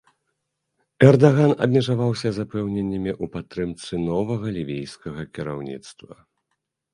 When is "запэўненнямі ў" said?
2.37-3.25